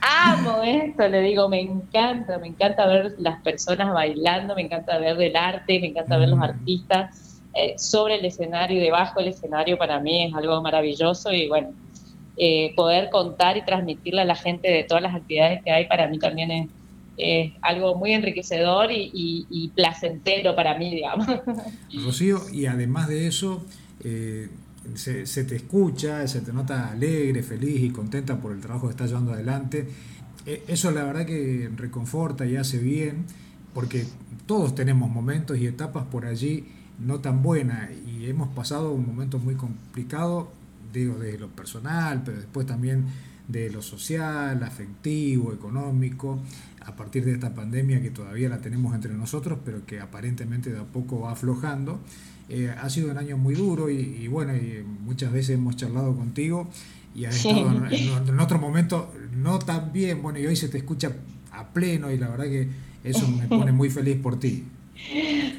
Amo 0.00 0.62
esto, 0.62 1.08
le 1.08 1.20
digo, 1.22 1.48
me 1.48 1.60
encanta, 1.60 2.38
me 2.38 2.46
encanta 2.46 2.86
ver 2.86 3.16
las 3.18 3.42
personas 3.42 3.92
bailando, 3.92 4.54
me 4.54 4.62
encanta 4.62 4.96
ver 4.98 5.20
el 5.20 5.34
arte, 5.34 5.80
me 5.80 5.88
encanta 5.88 6.16
ver 6.16 6.28
los 6.28 6.38
mm. 6.38 6.42
artistas 6.42 7.40
eh, 7.54 7.74
sobre 7.76 8.14
el 8.14 8.24
escenario 8.24 8.78
y 8.78 8.80
debajo 8.80 9.18
del 9.18 9.30
escenario, 9.30 9.76
para 9.76 9.98
mí 9.98 10.26
es 10.26 10.34
algo 10.34 10.62
maravilloso 10.62 11.32
y 11.32 11.48
bueno, 11.48 11.72
eh, 12.40 12.72
poder 12.76 13.10
contar 13.10 13.56
y 13.56 13.64
transmitirle 13.64 14.20
a 14.20 14.24
la 14.24 14.36
gente 14.36 14.68
de 14.68 14.84
todas 14.84 15.02
las 15.02 15.12
actividades 15.12 15.60
que 15.64 15.72
hay, 15.72 15.86
para 15.86 16.06
mí 16.06 16.20
también 16.20 16.70
es, 17.16 17.52
algo 17.62 17.96
muy 17.96 18.12
enriquecedor 18.12 18.90
y, 18.92 19.72
placentero 19.74 20.54
para 20.54 20.78
mí, 20.78 20.94
digamos. 20.94 21.26
Rocío, 22.04 22.40
y 22.52 22.66
además 22.66 23.08
de 23.08 23.26
eso, 23.26 23.66
eh, 24.04 24.48
se, 24.94 25.44
te 25.44 25.56
escucha, 25.56 26.28
se 26.28 26.40
te 26.40 26.52
nota 26.52 26.92
alegre, 26.92 27.42
feliz 27.42 27.82
y 27.82 27.90
contenta 27.90 28.40
por 28.40 28.52
el 28.52 28.60
trabajo 28.60 28.86
que 28.86 28.92
estás 28.92 29.08
llevando 29.08 29.32
adelante. 29.32 29.88
Eh, 30.46 30.62
eso 30.68 30.92
la 30.92 31.02
verdad 31.02 31.26
que 31.26 31.68
reconforta 31.74 32.46
y 32.46 32.54
hace 32.54 32.78
bien, 32.78 33.26
porque 33.74 34.04
todos 34.46 34.76
tenemos 34.76 35.10
momentos 35.10 35.58
y 35.58 35.66
etapas 35.66 36.04
por 36.04 36.24
allí 36.24 36.68
no 37.00 37.18
tan 37.18 37.42
buenas 37.42 37.90
y 38.06 38.28
hemos 38.30 38.48
pasado 38.50 38.92
un 38.92 39.06
momento 39.06 39.38
muy 39.38 39.54
complicado 39.54 40.52
digo, 40.92 41.18
de 41.18 41.38
lo 41.38 41.48
personal, 41.48 42.22
pero 42.24 42.38
después 42.38 42.66
también 42.66 43.04
de 43.46 43.70
lo 43.70 43.82
social, 43.82 44.62
afectivo, 44.62 45.52
económico, 45.52 46.40
a 46.84 46.96
partir 46.96 47.24
de 47.24 47.32
esta 47.32 47.54
pandemia 47.54 48.00
que 48.00 48.10
todavía 48.10 48.48
la 48.48 48.60
tenemos 48.60 48.94
entre 48.94 49.12
nosotros, 49.14 49.58
pero 49.64 49.84
que 49.84 50.00
aparentemente 50.00 50.70
de 50.70 50.78
a 50.78 50.84
poco 50.84 51.20
va 51.20 51.32
aflojando. 51.32 52.00
Eh, 52.48 52.70
ha 52.70 52.88
sido 52.88 53.10
un 53.10 53.18
año 53.18 53.36
muy 53.36 53.54
duro 53.54 53.90
y, 53.90 54.26
bueno, 54.28 54.56
y 54.56 54.82
muchas 55.04 55.32
veces 55.32 55.56
hemos 55.56 55.76
charlado 55.76 56.16
contigo 56.16 56.68
y 57.14 57.26
ha 57.26 57.30
estado 57.30 57.70
en, 57.90 58.40
otro 58.40 58.58
momento 58.58 59.12
no 59.36 59.58
tan 59.58 59.92
bien, 59.92 60.22
bueno, 60.22 60.38
y 60.38 60.46
hoy 60.46 60.56
se 60.56 60.68
te 60.68 60.78
escucha 60.78 61.12
a 61.52 61.68
pleno 61.68 62.10
y 62.10 62.16
la 62.16 62.28
verdad 62.28 62.44
que 62.44 62.68
eso 63.04 63.28
me 63.28 63.46
pone 63.48 63.72
muy 63.72 63.90
feliz 63.90 64.16
por 64.16 64.38
ti. 64.38 64.64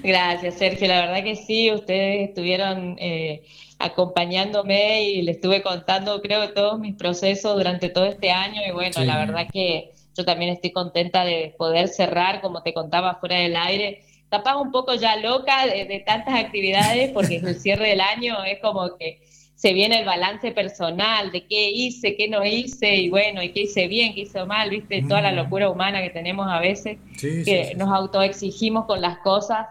Gracias, 0.03 0.55
Sergio. 0.55 0.87
La 0.87 1.01
verdad 1.01 1.23
que 1.23 1.35
sí, 1.35 1.71
ustedes 1.71 2.29
estuvieron 2.29 2.97
eh, 2.99 3.43
acompañándome 3.79 5.03
y 5.03 5.21
le 5.21 5.31
estuve 5.31 5.61
contando, 5.61 6.21
creo, 6.21 6.53
todos 6.53 6.79
mis 6.79 6.95
procesos 6.95 7.55
durante 7.55 7.89
todo 7.89 8.05
este 8.05 8.31
año. 8.31 8.61
Y 8.67 8.71
bueno, 8.71 9.03
la 9.03 9.17
verdad 9.17 9.47
que 9.51 9.91
yo 10.15 10.25
también 10.25 10.53
estoy 10.53 10.71
contenta 10.71 11.23
de 11.23 11.55
poder 11.57 11.87
cerrar, 11.87 12.41
como 12.41 12.61
te 12.63 12.73
contaba, 12.73 13.15
fuera 13.15 13.37
del 13.39 13.55
aire. 13.55 14.03
Capaz 14.29 14.57
un 14.57 14.71
poco 14.71 14.93
ya 14.93 15.15
loca 15.15 15.65
de 15.65 16.03
tantas 16.05 16.39
actividades, 16.39 17.11
porque 17.11 17.37
el 17.37 17.59
cierre 17.59 17.89
del 17.89 18.01
año 18.01 18.43
es 18.43 18.59
como 18.59 18.95
que 18.97 19.21
se 19.59 19.73
viene 19.73 19.99
el 19.99 20.05
balance 20.05 20.53
personal 20.53 21.33
de 21.33 21.45
qué 21.45 21.69
hice, 21.69 22.15
qué 22.15 22.29
no 22.29 22.45
hice, 22.45 22.95
y 22.95 23.09
bueno, 23.09 23.43
y 23.43 23.51
qué 23.51 23.63
hice 23.63 23.89
bien, 23.89 24.15
qué 24.15 24.21
hice 24.21 24.45
mal, 24.45 24.69
viste, 24.69 25.03
toda 25.05 25.21
la 25.21 25.33
mm. 25.33 25.35
locura 25.35 25.69
humana 25.69 26.01
que 26.01 26.11
tenemos 26.11 26.47
a 26.49 26.61
veces, 26.61 26.97
que 27.19 27.73
nos 27.75 27.89
autoexigimos 27.89 28.85
con 28.85 29.01
las 29.01 29.17
cosas, 29.17 29.67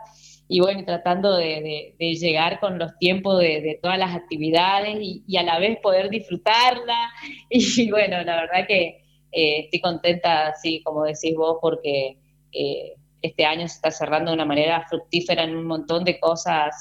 y 0.47 0.61
bueno, 0.61 0.85
tratando 0.85 1.35
de, 1.35 1.95
llegar 1.99 2.61
con 2.61 2.79
los 2.79 2.99
tiempos 2.99 3.41
de, 3.41 3.79
todas 3.81 3.99
las 3.99 4.15
actividades 4.15 4.99
y, 5.01 5.37
a 5.39 5.43
la 5.43 5.59
vez 5.59 5.79
poder 5.81 6.11
disfrutarla, 6.11 7.11
y 7.49 7.91
bueno, 7.91 8.23
la 8.25 8.43
verdad 8.43 8.67
que 8.67 9.05
eh, 9.33 9.61
estoy 9.61 9.81
contenta, 9.81 10.49
así 10.49 10.83
como 10.83 11.05
decís 11.05 11.35
vos, 11.35 11.57
porque 11.63 12.19
eh, 12.53 12.93
este 13.23 13.47
año 13.47 13.67
se 13.67 13.77
está 13.77 13.91
cerrando 13.91 14.33
de 14.33 14.35
una 14.35 14.45
manera 14.45 14.85
fructífera 14.87 15.45
en 15.45 15.57
un 15.57 15.65
montón 15.65 16.05
de 16.05 16.21
cosas 16.21 16.75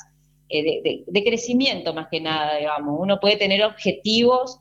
eh, 0.50 1.04
de, 1.06 1.24
crecimiento 1.24 1.94
más 1.94 2.08
que 2.10 2.22
nada, 2.22 2.58
digamos. 2.58 2.98
Uno 3.00 3.20
puede 3.20 3.36
tener 3.36 3.64
objetivos 3.64 4.60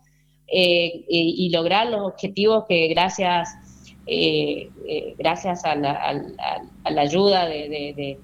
eh, 0.48 1.04
y, 1.08 1.48
lograr 1.50 1.86
los 1.88 2.00
objetivos 2.00 2.64
que 2.68 2.88
gracias, 2.88 3.48
eh, 4.06 4.68
gracias 5.16 5.64
a 5.64 5.76
la, 5.76 6.32
ayuda 6.96 7.46
de, 7.46 8.18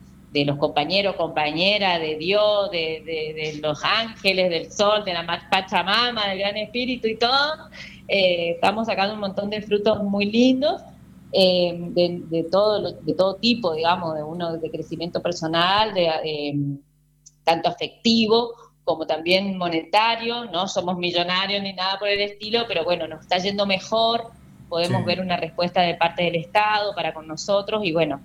los 0.44 0.56
compañeros, 0.56 1.14
compañeras, 1.14 2.00
de 2.00 2.16
Dios, 2.16 2.70
de, 2.72 3.60
los 3.62 3.80
ángeles, 3.84 4.50
del 4.50 4.72
sol, 4.72 5.04
de 5.04 5.12
la 5.12 5.24
Pachamama, 5.48 6.28
del 6.30 6.38
Gran 6.38 6.56
Espíritu 6.56 7.06
y 7.06 7.16
todo, 7.16 7.68
estamos 8.08 8.88
sacando 8.88 9.14
un 9.14 9.20
montón 9.20 9.50
de 9.50 9.62
frutos 9.62 10.02
muy 10.02 10.26
lindos. 10.26 10.82
de, 11.32 12.46
todo, 12.50 12.92
de 12.92 13.14
todo 13.14 13.36
tipo, 13.36 13.74
digamos, 13.74 14.16
de 14.16 14.22
uno 14.24 14.58
de 14.58 14.70
crecimiento 14.70 15.22
personal, 15.22 15.94
de, 15.94 16.08
tanto 17.44 17.68
afectivo 17.68 18.54
como 18.84 19.06
también 19.06 19.56
monetario, 19.56 20.46
no 20.46 20.66
somos 20.66 20.98
millonarios 20.98 21.62
ni 21.62 21.72
nada 21.72 21.98
por 21.98 22.08
el 22.08 22.20
estilo, 22.20 22.64
pero 22.66 22.84
bueno, 22.84 23.06
nos 23.06 23.20
está 23.20 23.38
yendo 23.38 23.64
mejor, 23.64 24.30
podemos 24.68 25.04
ver 25.04 25.20
una 25.20 25.36
respuesta 25.36 25.82
de 25.82 25.94
parte 25.94 26.24
del 26.24 26.36
Estado 26.36 26.94
para 26.94 27.14
con 27.14 27.28
nosotros 27.28 27.82
y 27.84 27.92
bueno, 27.92 28.20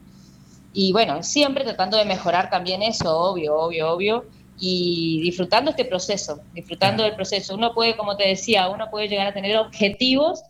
y 0.73 0.91
bueno, 0.91 1.21
siempre 1.23 1.63
tratando 1.63 1.97
de 1.97 2.05
mejorar 2.05 2.49
también 2.49 2.81
eso, 2.81 3.17
obvio, 3.17 3.55
obvio, 3.55 3.91
obvio, 3.91 4.25
y 4.59 5.21
disfrutando 5.21 5.71
este 5.71 5.85
proceso, 5.85 6.41
disfrutando 6.53 7.03
del 7.03 7.15
proceso. 7.15 7.53
Uno 7.53 7.73
puede, 7.73 7.95
como 7.95 8.17
te 8.17 8.27
decía, 8.27 8.69
uno 8.69 8.89
puede 8.89 9.07
llegar 9.07 9.27
a 9.27 9.33
tener 9.33 9.55
objetivos, 9.57 10.41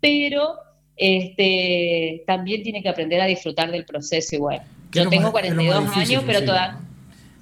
pero 0.00 0.56
este, 0.96 2.24
también 2.26 2.62
tiene 2.62 2.82
que 2.82 2.88
aprender 2.88 3.20
a 3.20 3.26
disfrutar 3.26 3.70
del 3.70 3.84
proceso 3.84 4.34
igual. 4.34 4.62
Yo 4.90 5.08
tengo 5.08 5.30
42 5.30 5.96
años, 5.96 6.24
pero 6.26 6.44
todavía 6.44 6.80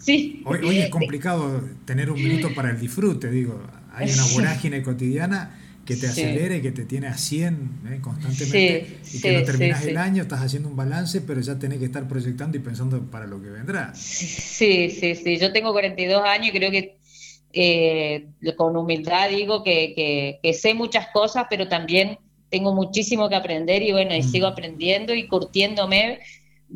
sí. 0.00 0.42
Hoy, 0.45 0.59
hoy, 0.64 0.78
es 0.78 0.88
complicado 0.88 1.62
tener 1.85 2.11
un 2.11 2.21
minuto 2.21 2.52
para 2.54 2.71
el 2.71 2.80
disfrute, 2.80 3.30
digo. 3.30 3.62
Hay 3.92 4.11
una 4.11 4.25
vorágine 4.35 4.83
cotidiana 4.83 5.57
que 5.85 5.97
te 5.97 6.07
acelere 6.07 6.59
y 6.59 6.62
que 6.62 6.71
te 6.71 6.85
tiene 6.85 7.09
a 7.09 7.16
100 7.16 7.80
¿eh? 7.90 7.99
constantemente 8.00 9.00
y 9.12 9.21
que 9.21 9.33
no 9.33 9.42
terminas 9.42 9.85
el 9.85 9.97
año, 9.97 10.23
estás 10.23 10.40
haciendo 10.40 10.69
un 10.69 10.76
balance, 10.76 11.21
pero 11.21 11.40
ya 11.40 11.59
tenés 11.59 11.78
que 11.78 11.87
estar 11.87 12.07
proyectando 12.07 12.57
y 12.57 12.61
pensando 12.61 13.00
para 13.11 13.26
lo 13.26 13.42
que 13.42 13.50
vendrá. 13.50 13.92
Sí, 13.95 14.90
sí, 14.90 15.16
sí. 15.16 15.38
Yo 15.38 15.52
tengo 15.52 15.73
42 15.73 16.23
años 16.23 16.49
y 16.49 16.52
creo 16.52 16.71
que 16.71 16.99
eh, 17.52 18.28
con 18.57 18.76
humildad 18.76 19.30
digo 19.30 19.64
que, 19.64 20.38
que, 20.40 20.54
sé 20.54 20.75
muchas 20.75 21.09
cosas, 21.09 21.47
pero 21.50 21.66
también 21.66 22.19
tengo 22.50 22.73
muchísimo 22.73 23.28
que 23.28 23.35
aprender 23.35 23.83
y 23.83 23.90
bueno, 23.90 24.14
y 24.14 24.23
sigo 24.23 24.49
mm. 24.49 24.52
aprendiendo 24.52 25.14
y 25.14 25.26
curtiéndome 25.26 26.21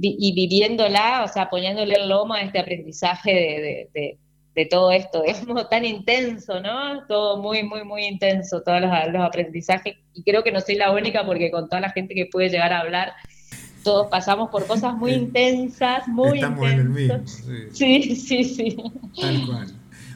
y 0.00 0.32
viviéndola, 0.34 1.24
o 1.24 1.28
sea, 1.28 1.48
poniéndole 1.48 1.94
el 1.94 2.08
lomo 2.08 2.34
a 2.34 2.42
este 2.42 2.58
aprendizaje 2.58 3.88
de 3.92 4.18
de 4.54 4.66
todo 4.66 4.90
esto. 4.90 5.24
Es 5.24 5.38
como 5.40 5.66
tan 5.66 5.84
intenso, 5.84 6.60
¿no? 6.60 7.06
Todo 7.06 7.42
muy, 7.42 7.62
muy, 7.62 7.84
muy 7.84 8.04
intenso, 8.04 8.62
todos 8.62 8.80
los, 8.80 8.90
aprendizajes. 9.22 9.96
Y 10.14 10.22
creo 10.22 10.42
que 10.42 10.52
no 10.52 10.60
soy 10.60 10.76
la 10.76 10.92
única 10.92 11.24
porque 11.26 11.50
con 11.50 11.68
toda 11.68 11.80
la 11.80 11.90
gente 11.90 12.14
que 12.14 12.26
puede 12.26 12.48
llegar 12.48 12.72
a 12.72 12.80
hablar, 12.80 13.12
todos 13.82 14.06
pasamos 14.06 14.50
por 14.50 14.66
cosas 14.66 14.94
muy 14.94 15.12
intensas, 15.12 16.06
muy 16.08 16.38
Estamos 16.38 16.70
en 16.70 16.80
el 16.80 16.88
mismo. 16.88 17.22
Sí. 17.72 18.16
sí, 18.16 18.44
sí, 18.44 18.76
Tal 19.20 19.46
cual. 19.46 19.66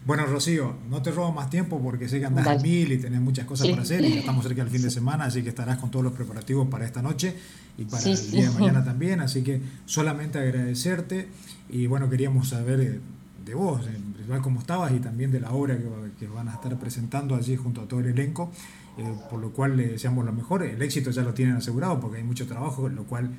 Bueno, 0.05 0.26
Rocío, 0.26 0.75
no 0.88 1.02
te 1.02 1.11
robo 1.11 1.33
más 1.33 1.50
tiempo 1.50 1.81
porque 1.83 2.09
sé 2.09 2.21
que 2.21 2.26
andas 2.26 2.47
a 2.47 2.57
mil 2.57 2.90
y 2.93 2.99
tenés 2.99 3.21
muchas 3.21 3.47
cosas 3.47 3.69
para 3.69 3.83
hacer 3.83 4.05
y 4.05 4.14
ya 4.14 4.21
estamos 4.21 4.45
cerca 4.45 4.62
del 4.62 4.73
fin 4.73 4.83
de 4.83 4.90
semana, 4.90 5.25
así 5.25 5.43
que 5.43 5.50
estarás 5.50 5.78
con 5.78 5.90
todos 5.90 6.05
los 6.05 6.12
preparativos 6.12 6.69
para 6.69 6.87
esta 6.87 7.02
noche 7.02 7.35
y 7.76 7.85
para 7.85 8.02
el 8.02 8.31
día 8.31 8.50
de 8.50 8.59
mañana 8.59 8.85
también, 8.87 9.21
así 9.21 9.43
que 9.43 9.61
solamente 9.87 10.38
agradecerte 10.38 11.28
y 11.69 11.87
bueno, 11.87 12.09
queríamos 12.09 12.49
saber 12.49 12.81
eh, 12.81 13.00
de 13.45 13.55
vos, 13.55 13.87
en 13.87 14.12
principal 14.12 14.43
cómo 14.43 14.61
estabas 14.61 14.93
y 14.93 14.99
también 14.99 15.31
de 15.31 15.40
la 15.40 15.52
obra 15.52 15.76
que, 16.19 16.26
van 16.26 16.49
a 16.49 16.55
estar 16.55 16.78
presentando 16.78 17.35
allí 17.35 17.57
junto 17.57 17.81
a 17.81 17.88
todo 17.88 18.00
el 18.00 18.07
elenco, 18.07 18.52
eh, 18.99 19.05
por 19.31 19.40
lo 19.40 19.50
cual 19.50 19.76
le 19.76 19.88
deseamos 19.88 20.25
lo 20.25 20.33
mejor. 20.33 20.62
El 20.62 20.83
éxito 20.83 21.11
ya 21.11 21.23
lo 21.23 21.33
tienen 21.33 21.57
asegurado 21.57 21.99
porque 21.99 22.19
hay 22.19 22.25
mucho 22.25 22.47
trabajo, 22.47 22.88
lo 22.88 23.05
cual 23.05 23.31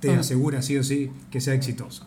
te 0.00 0.14
mm. 0.14 0.20
asegura 0.20 0.62
sí 0.62 0.76
o 0.76 0.84
sí 0.84 1.10
que 1.30 1.40
sea 1.40 1.54
exitoso. 1.54 2.06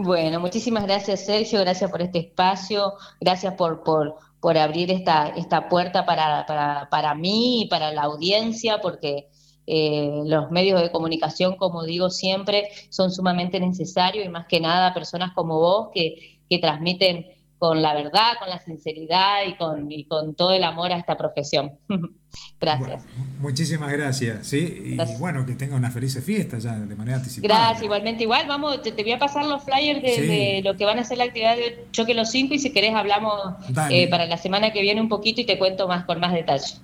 Bueno, 0.00 0.38
muchísimas 0.38 0.84
gracias 0.84 1.26
Sergio, 1.26 1.58
gracias 1.58 1.90
por 1.90 2.00
este 2.02 2.20
espacio, 2.20 2.92
gracias 3.20 3.54
por, 3.54 3.82
por, 3.82 4.14
por 4.38 4.56
abrir 4.56 4.92
esta, 4.92 5.30
esta 5.30 5.68
puerta 5.68 6.06
para, 6.06 6.46
para, 6.46 6.88
para 6.88 7.16
mí 7.16 7.62
y 7.62 7.68
para 7.68 7.90
la 7.90 8.02
audiencia, 8.02 8.80
porque 8.80 9.26
eh, 9.66 10.22
los 10.24 10.52
medios 10.52 10.80
de 10.80 10.92
comunicación, 10.92 11.56
como 11.56 11.82
digo 11.82 12.10
siempre, 12.10 12.68
son 12.90 13.10
sumamente 13.10 13.58
necesarios 13.58 14.24
y 14.24 14.28
más 14.28 14.46
que 14.46 14.60
nada 14.60 14.94
personas 14.94 15.32
como 15.34 15.58
vos 15.58 15.88
que, 15.92 16.38
que 16.48 16.60
transmiten 16.60 17.26
con 17.58 17.82
la 17.82 17.94
verdad, 17.94 18.34
con 18.38 18.48
la 18.48 18.58
sinceridad 18.60 19.44
y 19.46 19.56
con, 19.56 19.90
y 19.90 20.04
con 20.04 20.34
todo 20.34 20.52
el 20.52 20.62
amor 20.64 20.92
a 20.92 20.98
esta 20.98 21.16
profesión. 21.16 21.72
gracias. 22.60 23.04
muchísimas 23.40 23.90
gracias, 23.90 24.46
¿sí? 24.46 24.96
Y 24.98 25.16
bueno, 25.18 25.44
que 25.46 25.54
tenga 25.54 25.76
una 25.76 25.90
feliz 25.90 26.22
fiesta 26.22 26.58
ya 26.58 26.78
de 26.78 26.94
manera 26.94 27.18
anticipada. 27.18 27.54
Gracias, 27.54 27.82
igualmente 27.82 28.22
igual. 28.22 28.46
Vamos, 28.46 28.82
te, 28.82 28.92
voy 28.92 29.12
a 29.12 29.18
pasar 29.18 29.44
los 29.44 29.64
flyers 29.64 30.02
de, 30.02 30.60
lo 30.64 30.76
que 30.76 30.84
van 30.84 30.98
a 30.98 31.04
ser 31.04 31.18
la 31.18 31.24
actividad 31.24 31.56
de 31.56 31.86
Choque 31.90 32.14
los 32.14 32.30
5 32.30 32.54
y 32.54 32.58
si 32.58 32.72
querés 32.72 32.94
hablamos 32.94 33.54
eh, 33.90 34.08
para 34.08 34.26
la 34.26 34.36
semana 34.36 34.72
que 34.72 34.80
viene 34.80 35.00
un 35.00 35.08
poquito 35.08 35.40
y 35.40 35.46
te 35.46 35.58
cuento 35.58 35.88
más 35.88 36.04
con 36.04 36.20
más 36.20 36.32
detalle. 36.32 36.76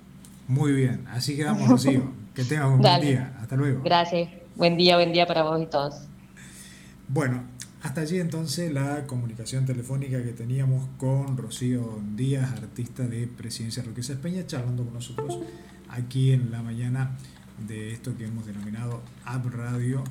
Muy 0.47 0.73
bien, 0.73 1.05
así 1.11 1.35
quedamos, 1.35 1.67
Rocío. 1.67 2.13
Que 2.35 2.43
tengas 2.43 2.67
un 2.67 2.81
buen 2.81 2.99
día. 2.99 3.33
Hasta 3.39 3.55
luego. 3.55 3.81
Gracias. 3.81 4.29
Buen 4.55 4.75
día, 4.75 4.97
buen 4.97 5.13
día 5.13 5.25
para 5.25 5.43
vos 5.43 5.61
y 5.61 5.67
todos. 5.67 6.01
Bueno, 7.07 7.45
hasta 7.85 8.01
allí 8.01 8.19
entonces 8.19 8.73
la 8.73 9.05
comunicación 9.05 9.63
telefónica 9.63 10.23
que 10.23 10.33
teníamos 10.33 10.87
con 10.97 11.37
Rocío 11.37 12.01
Díaz, 12.15 12.51
artista 12.53 13.03
de 13.03 13.27
Presidencia 13.27 13.83
Roquesa 13.83 14.13
Espeña, 14.13 14.43
charlando 14.47 14.83
con 14.83 14.95
nosotros 14.95 15.37
aquí 15.89 16.31
en 16.31 16.49
la 16.49 16.63
mañana 16.63 17.15
de 17.67 17.93
esto 17.93 18.17
que 18.17 18.25
hemos 18.25 18.47
denominado 18.47 19.03
App 19.23 19.45
Radio, 19.53 20.03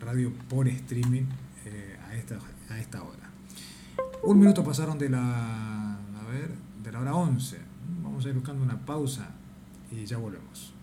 radio 0.00 0.34
por 0.50 0.68
streaming 0.68 1.22
eh, 1.64 1.96
a, 2.10 2.14
esta, 2.14 2.38
a 2.68 2.78
esta 2.78 3.02
hora. 3.02 3.30
Un 4.22 4.38
minuto 4.38 4.62
pasaron 4.62 4.98
de 4.98 5.08
la, 5.08 5.94
a 5.94 6.26
ver, 6.30 6.50
de 6.84 6.92
la 6.92 7.00
hora 7.00 7.14
11. 7.14 7.56
Vamos 8.02 8.26
a 8.26 8.28
ir 8.28 8.34
buscando 8.34 8.62
una 8.62 8.84
pausa 8.84 9.30
y 9.90 10.04
ya 10.04 10.18
volvemos. 10.18 10.74